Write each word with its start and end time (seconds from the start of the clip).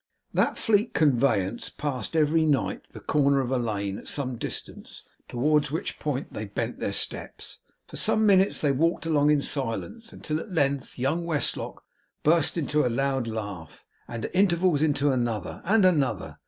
That 0.33 0.57
fleet 0.57 0.95
conveyance 0.95 1.69
passed, 1.69 2.15
every 2.15 2.43
night, 2.43 2.87
the 2.91 2.99
corner 2.99 3.39
of 3.39 3.51
a 3.51 3.59
lane 3.59 3.99
at 3.99 4.07
some 4.07 4.35
distance; 4.35 5.03
towards 5.29 5.69
which 5.69 5.99
point 5.99 6.33
they 6.33 6.45
bent 6.45 6.79
their 6.79 6.91
steps. 6.91 7.59
For 7.87 7.97
some 7.97 8.25
minutes 8.25 8.61
they 8.61 8.71
walked 8.71 9.05
along 9.05 9.29
in 9.29 9.43
silence, 9.43 10.11
until 10.11 10.39
at 10.39 10.49
length 10.49 10.97
young 10.97 11.23
Westlock 11.23 11.83
burst 12.23 12.57
into 12.57 12.83
a 12.83 12.89
loud 12.89 13.27
laugh, 13.27 13.85
and 14.07 14.25
at 14.25 14.33
intervals 14.33 14.81
into 14.81 15.11
another, 15.11 15.61
and 15.65 15.85
another. 15.85 16.39